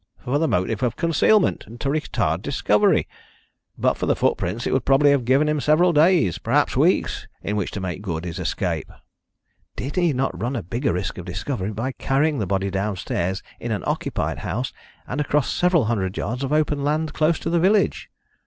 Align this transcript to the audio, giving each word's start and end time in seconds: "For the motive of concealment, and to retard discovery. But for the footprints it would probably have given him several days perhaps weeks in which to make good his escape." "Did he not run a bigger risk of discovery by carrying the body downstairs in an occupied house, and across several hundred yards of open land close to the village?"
"For 0.17 0.39
the 0.39 0.47
motive 0.47 0.81
of 0.81 0.95
concealment, 0.95 1.65
and 1.67 1.79
to 1.81 1.87
retard 1.87 2.41
discovery. 2.41 3.07
But 3.77 3.97
for 3.97 4.07
the 4.07 4.15
footprints 4.15 4.65
it 4.65 4.73
would 4.73 4.83
probably 4.83 5.11
have 5.11 5.25
given 5.25 5.47
him 5.47 5.59
several 5.61 5.93
days 5.93 6.39
perhaps 6.39 6.75
weeks 6.75 7.27
in 7.43 7.55
which 7.55 7.69
to 7.69 7.79
make 7.79 8.01
good 8.01 8.25
his 8.25 8.39
escape." 8.39 8.91
"Did 9.75 9.97
he 9.97 10.11
not 10.11 10.41
run 10.41 10.55
a 10.55 10.63
bigger 10.63 10.93
risk 10.93 11.19
of 11.19 11.25
discovery 11.25 11.69
by 11.71 11.91
carrying 11.91 12.39
the 12.39 12.47
body 12.47 12.71
downstairs 12.71 13.43
in 13.59 13.71
an 13.71 13.83
occupied 13.85 14.39
house, 14.39 14.73
and 15.07 15.21
across 15.21 15.53
several 15.53 15.85
hundred 15.85 16.17
yards 16.17 16.43
of 16.43 16.51
open 16.51 16.83
land 16.83 17.13
close 17.13 17.37
to 17.37 17.51
the 17.51 17.59
village?" 17.59 18.09